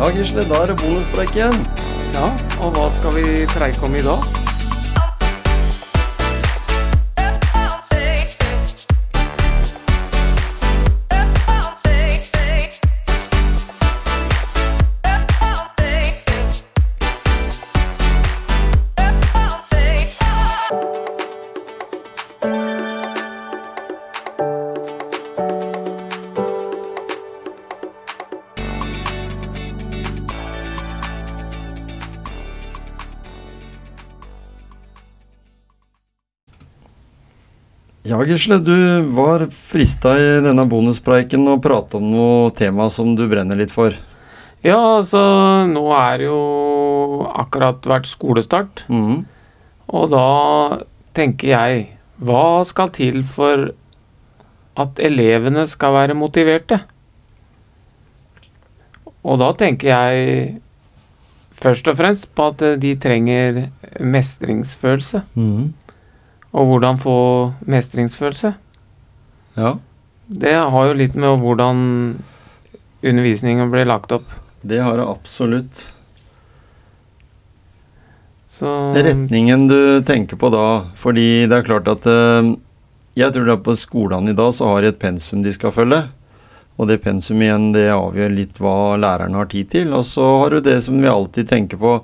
[0.00, 1.58] Ja, Gisle, da er det bonuspreik igjen.
[2.14, 2.24] Ja,
[2.64, 4.39] og hva skal vi preike om i dag?
[38.10, 38.74] Ja, Gisle, du
[39.14, 43.94] var frista i denne bonuspreiken å prate om noe tema som du brenner litt for.
[44.66, 45.20] Ja, altså,
[45.70, 46.38] nå er jo
[47.30, 49.24] akkurat vært skolestart, Mm.
[49.88, 50.80] og da
[51.14, 51.86] tenker jeg
[52.20, 53.70] Hva skal til for
[54.76, 56.82] at elevene skal være motiverte?
[59.24, 60.60] Og da tenker jeg
[61.56, 63.70] først og fremst på at de trenger
[64.00, 65.22] mestringsfølelse.
[65.34, 65.72] Mhm.
[66.50, 67.16] Og hvordan få
[67.70, 68.54] mestringsfølelse?
[69.58, 69.78] Ja,
[70.30, 71.78] Det har jo litt med hvordan
[73.02, 74.28] undervisningen blir lagt opp.
[74.62, 75.92] det har det absolutt.
[78.50, 82.54] Så Retningen du tenker på da, fordi det er klart at eh,
[83.16, 86.08] Jeg tror at på skolene i dag så har de et pensum de skal følge.
[86.76, 89.92] Og det pensum igjen, det avgjør litt hva lærerne har tid til.
[89.92, 91.98] Og så har du det som vi alltid tenker på,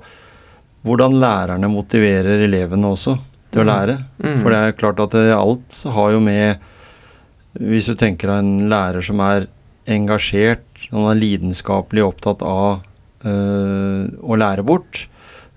[0.83, 3.17] hvordan lærerne motiverer elevene også
[3.51, 3.71] til å Mhm.
[3.71, 3.97] lære.
[4.23, 4.41] Mm.
[4.41, 6.57] For det er klart at alt har jo med
[7.57, 9.47] Hvis du tenker deg en lærer som er
[9.87, 10.59] engasjert,
[10.91, 12.83] han er lidenskapelig opptatt av
[13.25, 15.07] øh, å lære bort,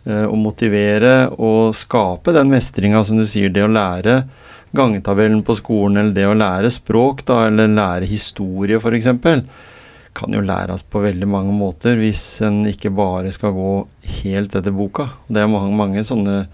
[0.06, 4.22] øh, å motivere og skape den mestringa, som du sier, det å lære
[4.75, 9.10] gangetabellen på skolen, eller det å lære språk, da, eller lære historie, f.eks.,
[10.15, 13.86] kan jo læres på veldig mange måter hvis en ikke bare skal gå
[14.22, 15.10] helt etter boka.
[15.28, 16.47] Det er mange, mange sånne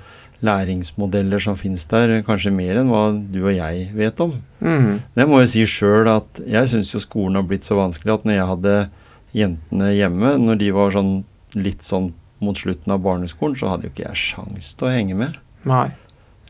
[0.45, 4.35] læringsmodeller som finnes der, kanskje mer enn hva du og jeg vet om.
[4.61, 5.01] Mm.
[5.17, 8.27] Jeg må jo si sjøl at jeg syns jo skolen har blitt så vanskelig at
[8.29, 8.77] når jeg hadde
[9.37, 11.13] jentene hjemme, når de var sånn
[11.57, 12.11] litt sånn
[12.45, 15.39] mot slutten av barneskolen, så hadde jo ikke jeg sjans til å henge med.
[15.69, 15.89] Nei.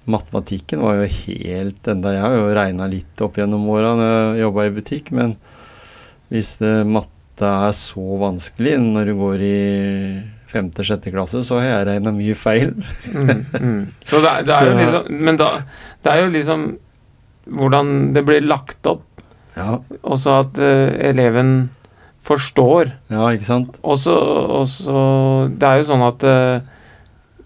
[0.07, 4.43] Matematikken var jo helt enda Jeg har jo regna litt opp gjennom åra når jeg
[4.45, 5.35] jobba i butikk, men
[6.31, 9.59] hvis eh, matte er så vanskelig når du går i
[10.57, 12.73] femte-sjette klasse, så har jeg regna mye feil.
[13.13, 13.31] Mm,
[13.61, 13.81] mm.
[14.11, 15.51] Så det, er- det er jo liksom Men da
[16.03, 16.67] Det er jo liksom
[17.47, 19.05] hvordan det blir lagt opp,
[19.55, 21.69] Ja, også at uh, eleven
[22.27, 22.89] forstår.
[23.15, 23.77] ja ikke sant?
[23.87, 24.17] Og så
[25.55, 26.73] Det er jo sånn at uh,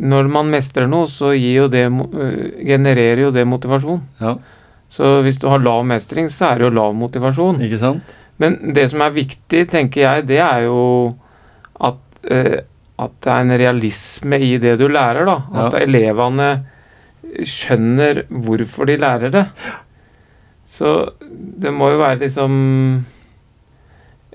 [0.01, 4.01] når man mestrer noe, så gir jo det eh, genererer jo det motivasjon.
[4.23, 4.31] Ja,
[4.89, 7.61] Så hvis du har lav mestring, så er det jo lav motivasjon.
[7.61, 8.15] ikke sant?
[8.41, 10.79] Men det som er viktig, tenker jeg, det er jo
[11.77, 12.01] at,
[12.33, 12.63] eh,
[13.01, 15.37] at det er en realisme i det du lærer, da.
[15.67, 15.85] At Ja.
[15.87, 16.51] elevene
[17.47, 19.45] skjønner hvorfor de lærer det.
[20.71, 22.59] Så det må jo være liksom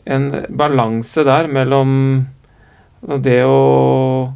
[0.05, 0.25] en
[0.57, 1.93] balanse der mellom
[3.25, 4.33] det å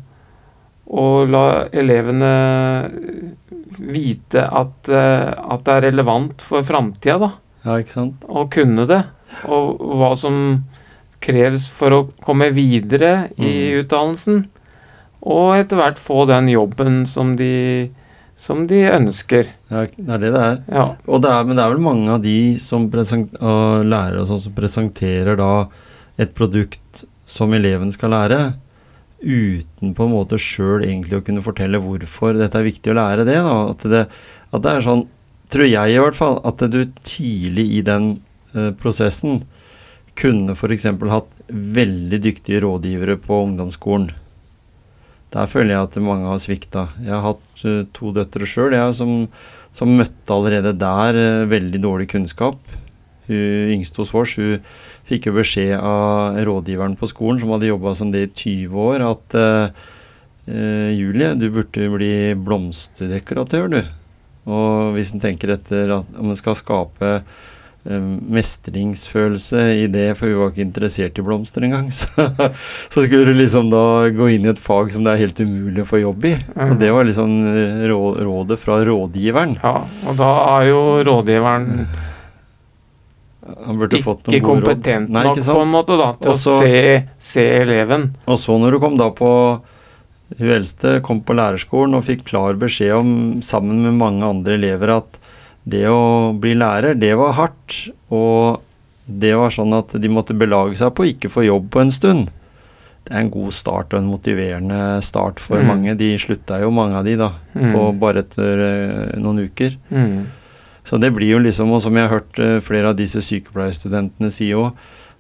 [0.89, 2.29] å la elevene
[3.77, 7.29] vite at, at det er relevant for framtida, da
[7.67, 8.23] Ja, ikke sant?
[8.25, 9.03] å kunne det,
[9.45, 10.39] og hva som
[11.19, 13.79] kreves for å komme videre i Mm.
[13.83, 14.45] utdannelsen,
[15.21, 17.89] og etter hvert få den jobben som de,
[18.39, 19.49] som de ønsker.
[19.69, 20.63] Ja, det er det det er.
[20.71, 20.85] Ja.
[21.07, 24.55] Og det er, men det er vel mange av de som og lærere sånn som
[24.55, 25.67] presenterer da
[26.17, 28.53] et produkt som eleven skal lære,
[29.19, 33.25] uten på en måte sjøl egentlig å kunne fortelle hvorfor dette er viktig å lære
[33.27, 33.35] det.
[33.43, 33.55] Da.
[33.73, 34.07] At, det
[34.55, 35.07] at det er sånn,
[35.51, 38.21] tror jeg i hvert fall, at du tidlig i den
[38.55, 39.43] uh, prosessen
[40.19, 40.87] kunne f.eks.
[41.11, 44.09] hatt veldig dyktige rådgivere på ungdomsskolen.
[45.33, 46.87] Der føler jeg at mange har svikta.
[47.03, 49.27] Jeg har hatt eh, to døtre sjøl som,
[49.75, 52.57] som møtte allerede der eh, veldig dårlig kunnskap.
[53.29, 54.63] Hun yngste hos oss hun
[55.09, 58.31] fikk jo beskjed av rådgiveren på skolen, som hadde jobba som det i
[58.65, 59.87] 20 år, at uh,
[60.93, 63.79] Julie, du burde bli blomsterdekoratør, du.
[64.49, 67.11] Og hvis en tenker etter at om en skal skape
[67.89, 72.27] mestringsfølelse i det, for vi var ikke interessert i blomster engang, så,
[72.93, 73.83] så skulle du liksom da
[74.13, 76.35] gå inn i et fag som det er helt umulig å få jobb i.
[76.69, 79.57] Og det var liksom eh, rådet fra rådgiveren.
[79.63, 79.75] ja,
[80.05, 81.67] og da er jo rådgiveren
[83.49, 88.11] ikke kompetent Nei, nok på en måte da, til Også- å se, se eleven.
[88.29, 89.31] Og så når du kom da på
[90.37, 94.91] Hun eldste kom på lærerskolen og fikk klar beskjed om, sammen med mange andre elever,
[95.01, 95.18] at
[95.69, 97.77] det å bli lærer, det var hardt.
[98.11, 98.59] Og
[99.09, 101.91] det var sånn at de måtte belage seg på å ikke få jobb på en
[101.95, 102.29] stund.
[103.09, 105.65] det er en god start og en motiverende start for Mm.
[105.67, 105.97] mange.
[105.97, 107.71] De slutta jo, mange av de, da, Mm.
[107.73, 108.59] på bare etter
[109.13, 109.77] eh, noen uker.
[109.89, 110.27] Mm.
[110.85, 114.29] Så det blir jo liksom, og som jeg har hørt eh, flere av disse sykepleierstudentene
[114.29, 114.73] si òg,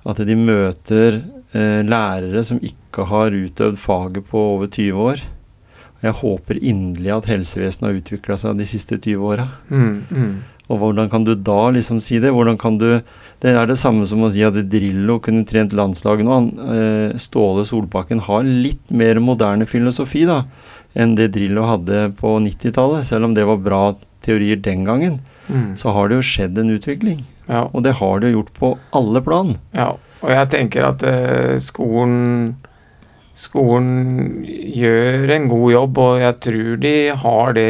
[0.05, 1.23] at de møter
[1.53, 5.21] eh, lærere som ikke har utøvd faget på over 20 år.
[6.01, 9.47] Jeg håper inderlig at helsevesenet har utvikla seg de siste 20 åra.
[9.69, 10.05] Mm.
[10.09, 10.31] Mm.
[10.69, 12.29] Og hvordan kan du da liksom si det?
[12.31, 13.01] Hvordan kan du
[13.41, 16.33] Det er det samme som å si at Drillo kunne trent landslaget nå.
[16.35, 20.43] Han, eh, Ståle Solbakken har litt mer moderne filosofi da
[20.95, 23.05] enn det Drillo hadde på 90-tallet.
[23.07, 23.83] Selv om det var bra
[24.21, 25.19] teorier den gangen,
[25.49, 25.75] Mm.
[25.77, 27.23] så har det jo skjedd en utvikling.
[27.47, 27.63] Ja.
[27.73, 29.55] Og det har det jo gjort på alle plan.
[29.73, 32.55] Ja, og jeg tenker at eh, skolen
[33.39, 37.69] Skolen gjør en god jobb, og jeg tror de har det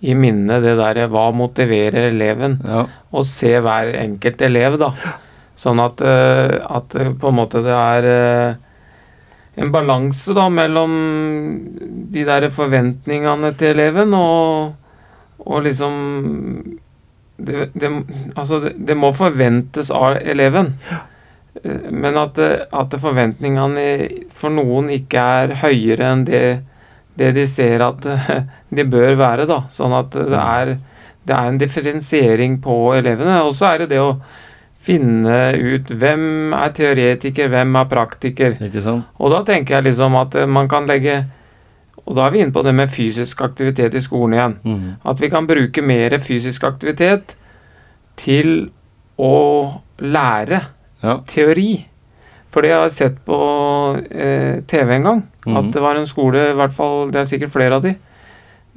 [0.00, 2.56] i minne, det derre hva motiverer eleven.
[2.64, 4.94] Ja, Og se hver enkelt elev, da.
[5.60, 8.54] Sånn at, eh, at eh, på en måte det er eh,
[9.60, 10.94] en balanse da mellom
[12.14, 14.70] de der forventningene til eleven og,
[15.44, 15.98] og liksom
[17.36, 17.90] det, det,
[18.36, 20.72] altså det, det må forventes av eleven.
[21.62, 23.86] Eh, Men at, at forventningene
[24.34, 26.44] for noen ikke er høyere enn det,
[27.18, 28.44] det de ser at eh,
[28.76, 29.48] de bør være.
[29.50, 30.76] da, Sånn at det er,
[31.26, 33.40] det er en differensiering på elevene.
[33.46, 34.14] Og så er det det å
[34.80, 38.54] finne ut hvem er teoretiker, hvem er praktiker.
[39.20, 41.22] Og da tenker jeg liksom at eh, man kan legge
[42.08, 44.54] Og da er vi inne på det med fysisk aktivitet i skolen igjen.
[44.64, 44.86] Mm.
[45.06, 47.36] At vi kan bruke mer fysisk aktivitet
[48.18, 48.70] til
[49.20, 49.34] å
[50.00, 50.62] lære
[51.02, 51.18] Ja.
[51.26, 51.86] teori.
[52.50, 53.36] Fordi jeg har sett på
[54.10, 55.20] eh, TV en gang.
[55.46, 55.56] mm.
[55.56, 57.94] At det var en skole, i hvert fall det er sikkert flere av de.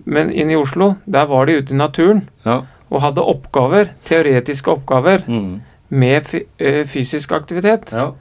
[0.06, 2.62] Men inne i Oslo, der var de ute i naturen Ja.
[2.90, 5.62] og hadde oppgaver, teoretiske oppgaver, mm.
[5.90, 6.22] med
[6.60, 7.92] eh, fysisk aktivitet.
[7.92, 8.12] ja.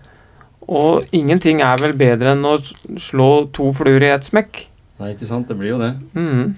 [0.69, 2.54] Og ingenting er vel bedre enn å
[3.02, 4.60] slå to fluer i ett smekk.
[5.00, 5.49] Nei, ikke sant.
[5.49, 5.88] Det blir jo det.
[6.14, 6.52] Mm.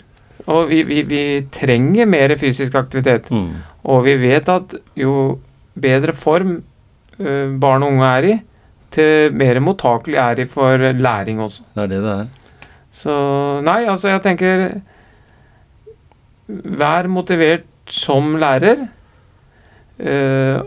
[0.47, 3.31] Og vi, vi, vi trenger mer fysisk aktivitet.
[3.33, 3.63] Mhm.
[3.89, 5.39] Og vi vet at jo
[5.81, 6.59] bedre form
[7.19, 8.35] barn og unge er i,
[8.95, 11.63] til mer mottakelig er de for læring også.
[11.75, 12.27] Det er det det er.
[12.95, 13.15] Så
[13.67, 14.67] nei, altså jeg tenker
[16.47, 18.89] Vær motivert som lærer.
[19.99, 20.61] eh,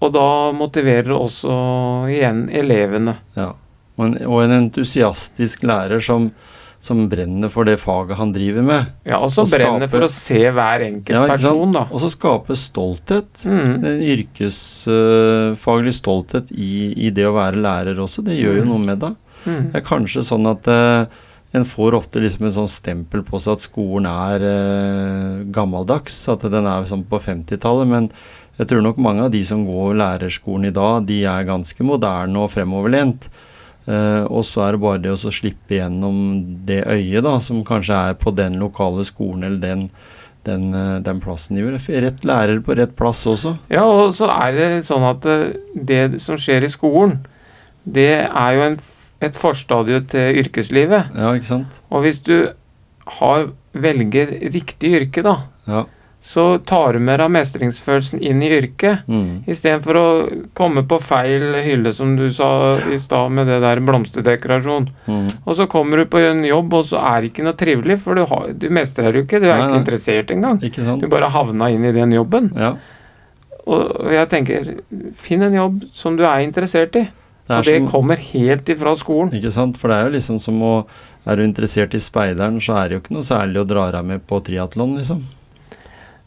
[0.00, 1.54] og da motiverer det også
[2.12, 3.16] igjen elevene.
[3.36, 3.50] Ja.
[3.96, 6.30] Og en, og en entusiastisk lærer som,
[6.84, 8.90] som brenner for det faget han driver med.
[9.08, 11.86] Ja, og som Og brenner skape- for å se hver enkelt Ja, person, da.
[11.90, 13.46] Og så skape stolthet.
[13.48, 13.84] Mm.
[13.88, 14.02] En
[14.84, 18.24] yrkesfaglig stolthet i, i det å være lærer også.
[18.26, 18.68] Det gjør jo Mm.
[18.68, 19.16] noe med deg.
[19.46, 19.70] Mm.
[19.72, 21.06] Det er kanskje sånn at eh,
[21.54, 26.40] en får ofte liksom en sånn stempel på seg at skolen er eh, gammeldags, at
[26.50, 27.86] den er sånn på 50-tallet.
[27.88, 28.10] Men
[28.58, 32.36] jeg tror nok mange av de som går lærerskolen i dag, de er ganske moderne
[32.44, 33.28] og fremoverlent.
[33.84, 36.18] Eh, og så er det bare det å slippe gjennom
[36.64, 39.82] det øyet da, som kanskje er på den lokale skolen eller den,
[40.48, 41.76] den, eh, den plassen de gjør.
[42.06, 43.56] Rett lærer på rett plass også.
[43.72, 47.18] Ja, og så er det sånn at eh, det som skjer i skolen,
[47.84, 48.78] det er jo en,
[49.24, 51.12] et forstadie til yrkeslivet.
[51.12, 51.82] Ja, ikke sant?
[51.92, 52.38] Og hvis du
[53.20, 55.36] har, velger riktig yrke, da,
[55.68, 55.84] Ja.
[56.24, 59.02] Så tar du med deg mestringsfølelsen inn i yrket.
[59.12, 59.42] Mm.
[59.50, 60.04] Istedenfor å
[60.56, 62.48] komme på feil hylle, som du sa
[62.88, 64.86] i stad med det der blomsterdekorasjon.
[65.04, 65.26] Mm.
[65.44, 68.16] Og så kommer du på en jobb, og så er det ikke noe trivelig, for
[68.16, 69.42] du, har, du mestrer jo ikke.
[69.42, 69.82] Du er Nei, ikke nei.
[69.84, 70.62] interessert engang.
[70.64, 70.86] Ikke?
[71.04, 72.48] Du bare havna inn i den jobben.
[72.56, 72.72] Ja.
[73.68, 74.72] Og jeg tenker,
[75.16, 77.04] finn en jobb som du er interessert i.
[77.44, 79.30] Det og det som- kommer helt ifra skolen.
[79.36, 79.76] Ikke sant?
[79.76, 80.74] For det er jo liksom som å
[81.26, 84.04] Er du interessert i speideren, så er det jo ikke noe særlig å dra deg
[84.04, 85.22] med på triatlon, liksom.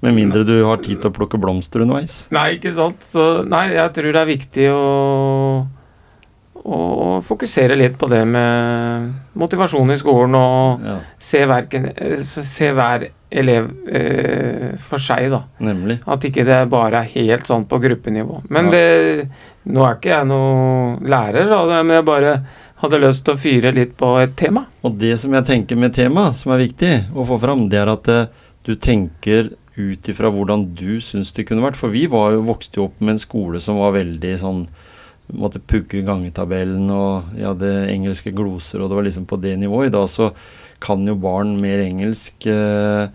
[0.06, 2.28] Med mindre du har tid til å plukke blomster underveis.
[2.36, 3.02] Nei, ikke sant.
[3.02, 5.66] Så nei, jeg tror det er viktig å,
[6.68, 6.80] å
[7.26, 9.08] fokusere litt på det med
[9.42, 15.42] motivasjon i skolen, og Ja, se, hverken, eh, se hver elev eh, for seg, da.
[15.60, 15.98] nemlig.
[16.08, 18.44] At ikke det bare er helt sånn på gruppenivå.
[18.50, 18.72] Men Ja.
[18.72, 19.30] det
[19.68, 22.46] Nå er ikke jeg noe lærer, da, men jeg bare
[22.80, 24.62] hadde lyst til å fyre litt på et tema.
[24.88, 27.90] Og det som jeg tenker med tema, som er viktig å få fram, det er
[27.92, 28.28] at eh,
[28.64, 31.80] du tenker ut ifra hvordan du syns det kunne vært.
[31.80, 34.68] For vi var jo vokste jo opp med en skole som var veldig sånn
[35.28, 39.90] Måtte pugge gangetabellen, og vi hadde engelske gloser, og det var liksom på det nivået.
[39.90, 40.30] I dag så
[40.80, 43.10] kan jo barn mer engelsk eh,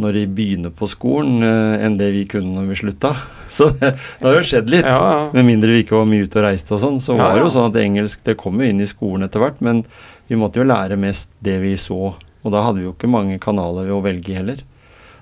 [0.00, 3.10] når de begynner på skolen, eh, enn det vi kunne når vi slutta.
[3.58, 4.88] Så det, det har jo skjedd litt.
[4.88, 5.20] Ja, ja.
[5.36, 7.44] Med mindre vi ikke var mye ute og reiste og sånn, så Ja, var det
[7.44, 9.84] jo sånn at engelsk det kom jo inn i skolen etter hvert, men
[10.32, 13.36] vi måtte jo lære mest det vi så, og da hadde vi jo ikke mange
[13.42, 14.64] kanaler ved å velge heller.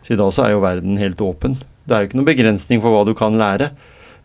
[0.06, 1.56] Så i dag så er jo verden helt åpen.
[1.82, 3.72] Det er jo ikke noen begrensning for hva du kan lære.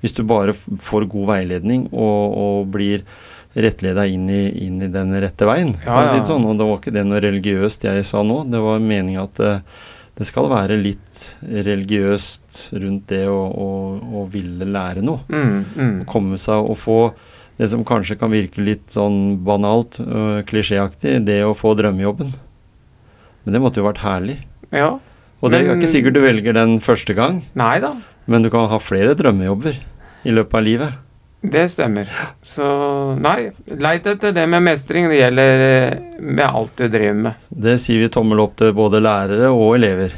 [0.01, 3.01] Hvis du bare får god veiledning og, og blir
[3.57, 5.73] rettleda inn i, inn i den rette veien.
[5.85, 6.21] Ja, ja.
[6.25, 6.45] sånn.
[6.45, 8.43] Og det var ikke det noe religiøst jeg sa nå.
[8.53, 9.51] Det var meninga at det,
[10.21, 13.69] det skal være litt religiøst rundt det å, å,
[14.21, 15.25] å ville lære noe.
[15.33, 15.99] Mm, mm.
[16.09, 17.01] Komme seg og få
[17.57, 22.31] det som kanskje kan virke litt sånn banalt, øh, klisjéaktig, det å få drømmejobben.
[23.43, 24.39] Men det måtte jo vært herlig.
[24.73, 24.95] Ja.
[25.41, 27.95] Og det er jo ikke sikkert du velger den første gang, Nei da.
[28.29, 29.79] men du kan ha flere drømmejobber
[30.29, 30.99] i løpet av livet.
[31.41, 32.05] Det stemmer.
[32.45, 32.65] Så
[33.17, 33.49] nei,
[33.81, 35.07] leit etter det med mestring.
[35.09, 37.47] Det gjelder eh, med alt du driver med.
[37.49, 40.13] Det sier vi tommel opp til både lærere og elever.